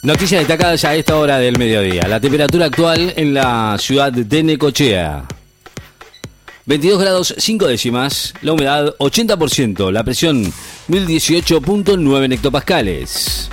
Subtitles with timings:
[0.00, 2.06] Noticias destacadas a esta hora del mediodía.
[2.06, 5.24] La temperatura actual en la ciudad de Necochea.
[6.66, 10.44] 22 grados 5 décimas, la humedad 80%, la presión
[10.88, 13.50] 1018.9 hectopascales.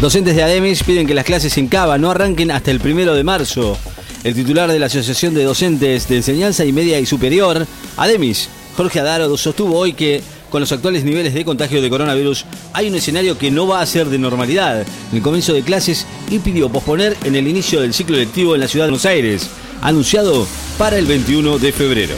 [0.00, 3.22] Docentes de ADEMIS piden que las clases en Cava no arranquen hasta el primero de
[3.22, 3.78] marzo.
[4.24, 7.66] El titular de la Asociación de Docentes de Enseñanza y Media y Superior,
[7.96, 12.88] ADEMIS, Jorge Adaro, sostuvo hoy que con los actuales niveles de contagio de coronavirus hay
[12.88, 16.38] un escenario que no va a ser de normalidad en el comienzo de clases y
[16.38, 19.48] pidió posponer en el inicio del ciclo lectivo en la ciudad de Buenos Aires,
[19.80, 20.46] anunciado
[20.78, 22.14] para el 21 de febrero.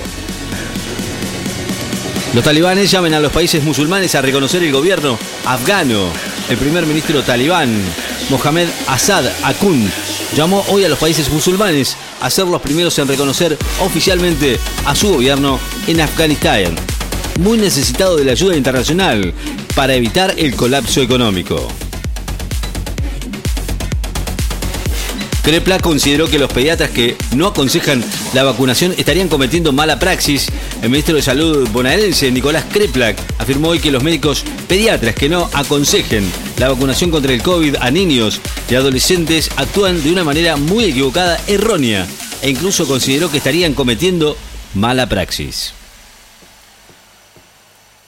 [2.35, 6.09] Los talibanes llaman a los países musulmanes a reconocer el gobierno afgano.
[6.49, 7.73] El primer ministro talibán,
[8.29, 9.89] Mohamed Assad Akun,
[10.35, 15.13] llamó hoy a los países musulmanes a ser los primeros en reconocer oficialmente a su
[15.13, 16.75] gobierno en Afganistán,
[17.41, 19.33] muy necesitado de la ayuda internacional
[19.75, 21.69] para evitar el colapso económico.
[25.45, 30.49] Crepla consideró que los pediatras que no aconsejan la vacunación estarían cometiendo mala praxis.
[30.81, 35.51] El ministro de Salud bonaerense, Nicolás Kreplak, afirmó hoy que los médicos pediatras que no
[35.53, 36.25] aconsejen
[36.57, 41.39] la vacunación contra el COVID a niños y adolescentes actúan de una manera muy equivocada,
[41.47, 42.07] errónea,
[42.41, 44.39] e incluso consideró que estarían cometiendo
[44.73, 45.75] mala praxis.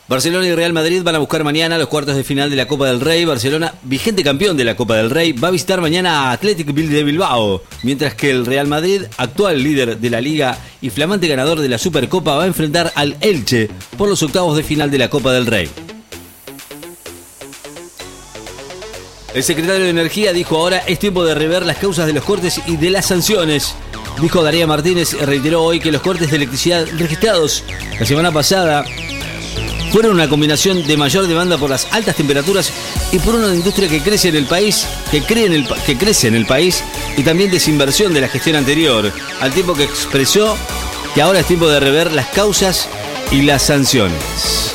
[0.08, 2.86] Barcelona y Real Madrid van a buscar mañana los cuartos de final de la Copa
[2.86, 3.24] del Rey.
[3.24, 7.02] Barcelona, vigente campeón de la Copa del Rey, va a visitar mañana a Athletic de
[7.02, 11.68] Bilbao, mientras que el Real Madrid, actual líder de la liga y flamante ganador de
[11.68, 13.68] la Supercopa, va a enfrentar al Elche
[13.98, 15.68] por los octavos de final de la Copa del Rey.
[19.34, 22.60] El secretario de Energía dijo ahora es tiempo de rever las causas de los cortes
[22.68, 23.74] y de las sanciones.
[24.22, 27.64] Dijo Daría Martínez, reiteró hoy que los cortes de electricidad registrados
[27.98, 28.84] la semana pasada
[29.90, 32.72] fueron una combinación de mayor demanda por las altas temperaturas
[33.12, 36.82] y por una industria que crece en el país, que, que crece en el país
[37.16, 40.56] y también desinversión de la gestión anterior, al tiempo que expresó
[41.14, 42.88] que ahora es tiempo de rever las causas
[43.30, 44.65] y las sanciones.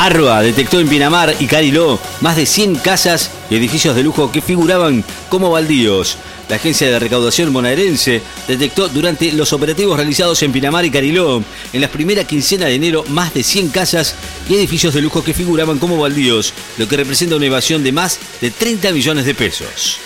[0.00, 4.40] Arroa detectó en Pinamar y Cariló más de 100 casas y edificios de lujo que
[4.40, 6.16] figuraban como baldíos.
[6.48, 11.44] La agencia de recaudación bonaerense detectó durante los operativos realizados en Pinamar y Cariló
[11.74, 14.14] en la primera quincena de enero más de 100 casas
[14.48, 18.18] y edificios de lujo que figuraban como baldíos, lo que representa una evasión de más
[18.40, 19.98] de 30 millones de pesos.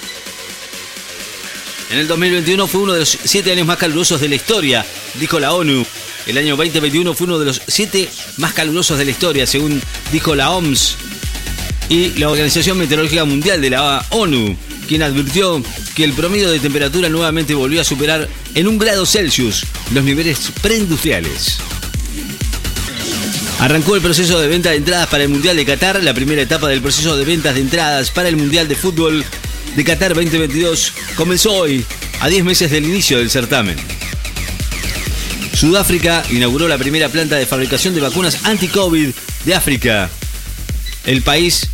[1.93, 4.85] En el 2021 fue uno de los siete años más calurosos de la historia,
[5.21, 5.87] dijo la ONU.
[6.27, 8.09] El año 2021 fue uno de los siete
[8.39, 10.97] más calurosos de la historia, según dijo la OMS
[11.89, 15.63] y la Organización Meteorológica Mundial de la ONU quien advirtió
[15.95, 20.53] que el promedio de temperatura nuevamente volvió a superar en un grado Celsius los niveles
[20.63, 21.59] preindustriales.
[23.61, 26.03] Arrancó el proceso de venta de entradas para el Mundial de Qatar.
[26.03, 29.25] La primera etapa del proceso de ventas de entradas para el Mundial de Fútbol
[29.75, 31.85] de Qatar 2022 comenzó hoy,
[32.21, 33.77] a 10 meses del inicio del certamen.
[35.65, 39.09] Sudáfrica inauguró la primera planta de fabricación de vacunas anti-COVID
[39.47, 40.11] de África.
[41.07, 41.67] El país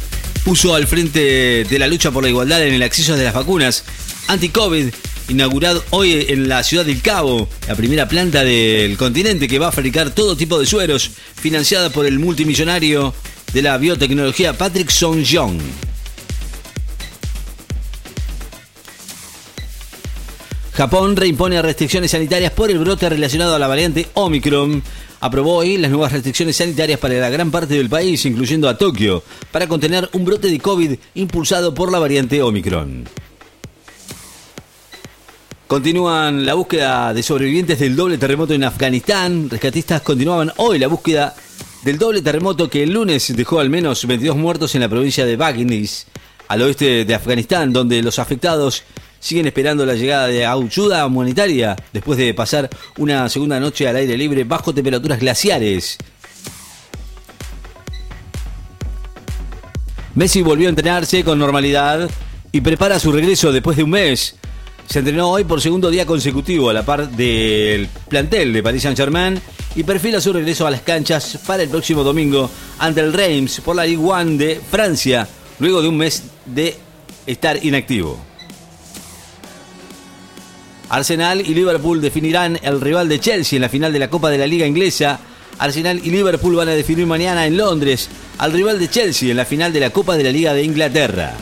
[0.45, 3.83] puso al frente de la lucha por la igualdad en el acceso de las vacunas
[4.29, 4.95] anti-COVID,
[5.29, 9.73] inaugurado hoy en la ciudad del Cabo, la primera planta del continente que va a
[9.73, 13.13] fabricar todo tipo de sueros, financiada por el multimillonario
[13.53, 15.90] de la biotecnología Patrick Song-Jong.
[20.73, 24.83] Japón reimpone restricciones sanitarias por el brote relacionado a la variante Omicron
[25.21, 29.23] aprobó hoy las nuevas restricciones sanitarias para la gran parte del país, incluyendo a Tokio,
[29.53, 33.05] para contener un brote de COVID impulsado por la variante Omicron.
[35.67, 39.49] Continúan la búsqueda de sobrevivientes del doble terremoto en Afganistán.
[39.49, 41.37] Rescatistas continuaban hoy la búsqueda
[41.85, 45.37] del doble terremoto que el lunes dejó al menos 22 muertos en la provincia de
[45.37, 46.07] Bagnis,
[46.49, 48.83] al oeste de Afganistán, donde los afectados
[49.21, 54.17] siguen esperando la llegada de ayuda humanitaria después de pasar una segunda noche al aire
[54.19, 55.99] libre bajo temperaturas glaciares.
[60.15, 62.11] Messi volvió a entrenarse con normalidad
[62.51, 64.35] y prepara su regreso después de un mes.
[64.89, 69.41] Se entrenó hoy por segundo día consecutivo a la par del plantel de Paris Saint-Germain
[69.77, 72.51] y perfila su regreso a las canchas para el próximo domingo
[72.81, 75.29] ante el Reims por la Ligue 1 de Francia,
[75.61, 76.77] luego de un mes de
[77.27, 78.30] estar inactivo.
[80.91, 84.39] Arsenal y Liverpool definirán el rival de Chelsea en la final de la Copa de
[84.39, 85.21] la Liga Inglesa.
[85.59, 88.09] Arsenal y Liverpool van a definir mañana en Londres
[88.39, 91.35] al rival de Chelsea en la final de la Copa de la Liga de Inglaterra.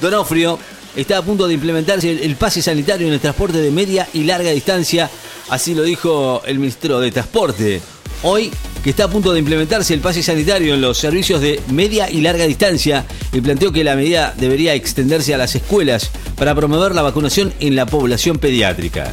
[0.00, 0.58] Donofrio
[0.96, 4.50] está a punto de implementarse el pase sanitario en el transporte de media y larga
[4.50, 5.08] distancia,
[5.48, 7.80] así lo dijo el ministro de Transporte.
[8.24, 8.50] Hoy
[8.82, 12.20] que está a punto de implementarse el pase sanitario en los servicios de media y
[12.20, 17.02] larga distancia y planteó que la medida debería extenderse a las escuelas para promover la
[17.02, 19.12] vacunación en la población pediátrica.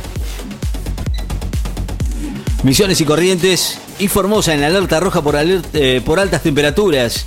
[2.64, 7.26] Misiones y Corrientes y Formosa en alerta roja por, eh, por altas temperaturas.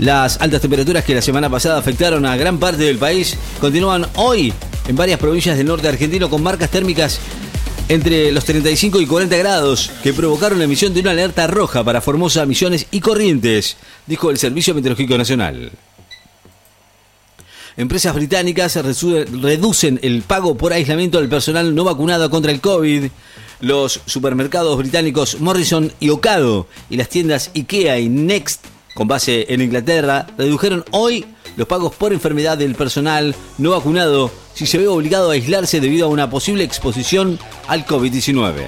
[0.00, 4.52] Las altas temperaturas que la semana pasada afectaron a gran parte del país continúan hoy
[4.86, 7.20] en varias provincias del norte argentino con marcas térmicas
[7.88, 12.00] entre los 35 y 40 grados que provocaron la emisión de una alerta roja para
[12.00, 13.76] Formosa, Misiones y Corrientes,
[14.06, 15.72] dijo el Servicio Meteorológico Nacional.
[17.78, 23.04] Empresas británicas reducen el pago por aislamiento del personal no vacunado contra el COVID.
[23.60, 28.64] Los supermercados británicos Morrison y Ocado y las tiendas IKEA y Next,
[28.94, 34.66] con base en Inglaterra, redujeron hoy los pagos por enfermedad del personal no vacunado si
[34.66, 37.38] se ve obligado a aislarse debido a una posible exposición
[37.68, 38.66] al COVID-19.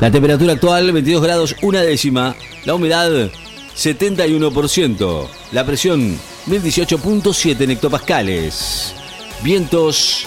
[0.00, 2.34] La temperatura actual 22 grados una décima,
[2.64, 3.30] la humedad
[3.76, 8.94] 71%, la presión 1018.7 hectopascales,
[9.42, 10.26] vientos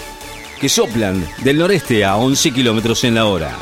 [0.59, 3.57] que soplan del noreste a 11 kilómetros en la hora.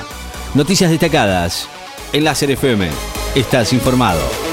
[0.53, 1.68] Noticias destacadas
[2.13, 2.88] en Láser FM.
[3.35, 4.52] Estás informado.